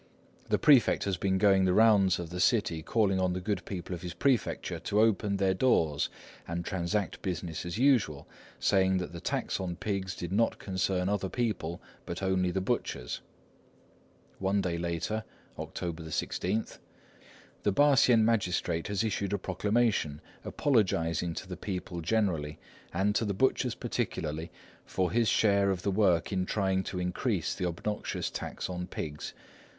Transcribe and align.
The 0.49 0.57
prefect 0.57 1.03
has 1.03 1.15
been 1.15 1.37
going 1.37 1.65
the 1.65 1.75
rounds 1.75 2.17
of 2.17 2.31
the 2.31 2.39
city 2.39 2.81
calling 2.81 3.19
on 3.19 3.33
the 3.33 3.39
good 3.39 3.63
people 3.65 3.93
of 3.93 4.01
his 4.01 4.15
prefecture 4.15 4.79
to 4.79 4.99
open 4.99 5.37
their 5.37 5.53
shops 5.53 6.09
and 6.47 6.65
transact 6.65 7.21
business 7.21 7.67
as 7.67 7.77
usual, 7.77 8.27
saying 8.59 8.97
that 8.97 9.13
the 9.13 9.21
tax 9.21 9.59
on 9.59 9.75
pigs 9.75 10.15
did 10.15 10.31
not 10.31 10.57
concern 10.57 11.07
other 11.07 11.29
people, 11.29 11.79
but 12.07 12.23
only 12.23 12.49
the 12.49 12.59
butchers." 12.61 13.21
One 14.39 14.59
day 14.59 14.79
later, 14.79 15.23
October 15.59 16.01
16:— 16.01 16.79
"The 17.61 17.71
Pah 17.71 17.93
shien 17.93 18.23
magistrate 18.23 18.87
has 18.87 19.03
issued 19.03 19.33
a 19.33 19.37
proclamation 19.37 20.19
apologising 20.43 21.35
to 21.35 21.47
the 21.47 21.57
people 21.57 22.01
generally, 22.01 22.57
and 22.91 23.13
to 23.13 23.23
the 23.23 23.35
butchers 23.35 23.75
particularly, 23.75 24.49
for 24.83 25.11
his 25.11 25.27
share 25.27 25.69
of 25.69 25.83
the 25.83 25.91
work 25.91 26.33
in 26.33 26.47
trying 26.47 26.81
to 26.85 26.99
increase 26.99 27.53
the 27.53 27.67
obnoxious 27.67 28.31
tax 28.31 28.67
on 28.67 28.87
pigs. 28.87 29.35